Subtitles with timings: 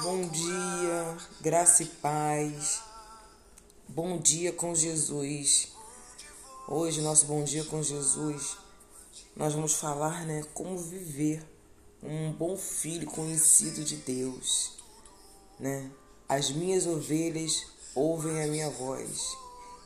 [0.00, 2.80] Bom dia, graça e paz.
[3.86, 5.68] Bom dia com Jesus.
[6.66, 8.56] Hoje, nosso bom dia com Jesus,
[9.36, 11.46] nós vamos falar, né, como viver
[12.02, 14.78] um bom filho conhecido de Deus,
[15.60, 15.90] né?
[16.26, 19.36] As minhas ovelhas ouvem a minha voz,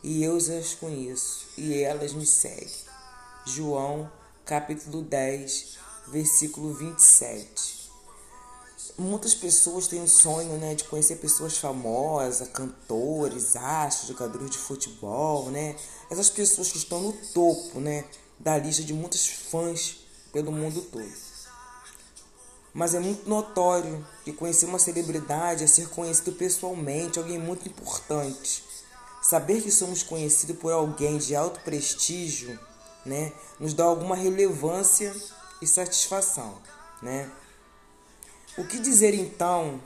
[0.01, 2.71] e eu as conheço, e elas me seguem.
[3.45, 4.09] João,
[4.45, 5.77] capítulo 10,
[6.07, 7.76] versículo 27
[8.97, 15.51] muitas pessoas têm o sonho né, de conhecer pessoas famosas, cantores, astros, jogadores de futebol,
[15.51, 15.75] né?
[16.09, 18.05] Essas pessoas que estão no topo né,
[18.39, 19.97] da lista de muitos fãs
[20.31, 21.27] pelo mundo todo.
[22.73, 28.63] Mas é muito notório que conhecer uma celebridade é ser conhecido pessoalmente, alguém muito importante.
[29.21, 32.59] Saber que somos conhecidos por alguém de alto prestígio
[33.05, 35.15] né, nos dá alguma relevância
[35.61, 36.61] e satisfação.
[37.01, 37.29] Né?
[38.57, 39.79] O que dizer então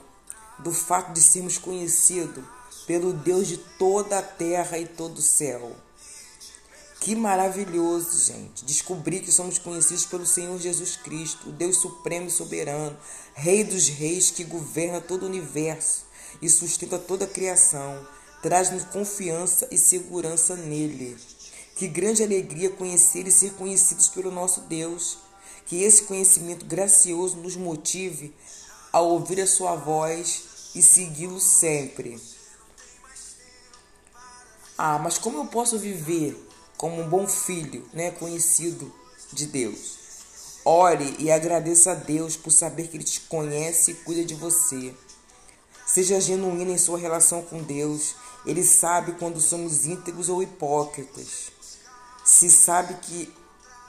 [0.58, 2.42] do fato de sermos conhecidos
[2.86, 5.76] pelo Deus de toda a terra e todo o céu?
[6.98, 12.30] Que maravilhoso, gente, descobrir que somos conhecidos pelo Senhor Jesus Cristo, o Deus supremo e
[12.30, 12.96] soberano,
[13.34, 16.04] Rei dos reis que governa todo o universo
[16.40, 18.06] e sustenta toda a criação.
[18.42, 21.16] Traz-nos confiança e segurança nele.
[21.76, 25.18] Que grande alegria conhecer e ser conhecidos pelo nosso Deus.
[25.66, 28.34] Que esse conhecimento gracioso nos motive
[28.92, 32.20] a ouvir a sua voz e segui-lo sempre.
[34.76, 36.36] Ah, mas como eu posso viver
[36.76, 38.92] como um bom filho, né, conhecido
[39.32, 40.02] de Deus?
[40.64, 44.94] Ore e agradeça a Deus por saber que Ele te conhece e cuida de você.
[45.86, 48.14] Seja genuíno em sua relação com Deus.
[48.46, 51.50] Ele sabe quando somos íntegros ou hipócritas.
[52.24, 53.32] Se sabe que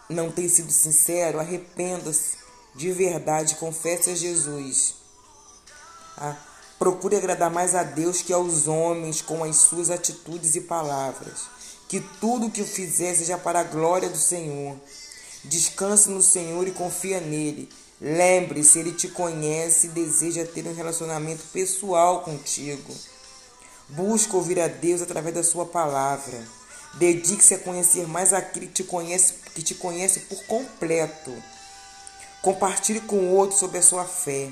[0.09, 2.42] não tem sido sincero, arrependa-se
[2.75, 4.95] de verdade, confesse a Jesus.
[6.17, 6.35] Ah,
[6.79, 11.41] procure agradar mais a Deus que aos homens com as suas atitudes e palavras.
[11.87, 14.75] Que tudo o que fizer seja para a glória do Senhor.
[15.43, 17.69] Descanse no Senhor e confia nele.
[18.01, 22.93] Lembre-se, ele te conhece e deseja ter um relacionamento pessoal contigo.
[23.89, 26.43] Busque ouvir a Deus através da sua palavra.
[26.95, 31.31] Dedique-se a conhecer mais aquele que te conhece, que te conhece por completo.
[32.43, 34.49] Compartilhe com o outro sobre a sua fé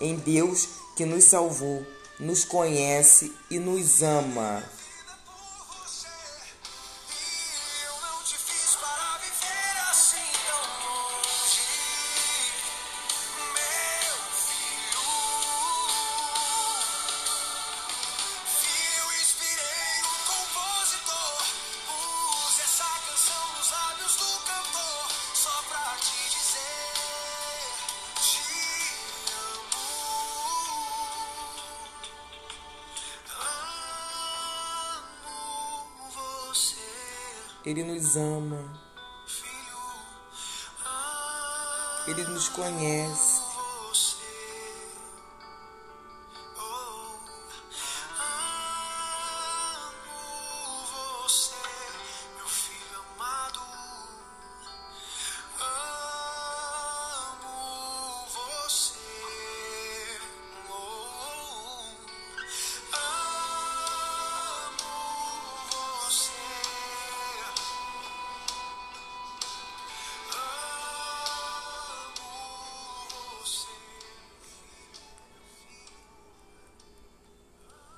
[0.00, 1.86] em Deus que nos salvou,
[2.18, 4.60] nos conhece e nos ama.
[37.68, 38.64] Ele nos ama.
[42.06, 43.42] Ele nos conhece.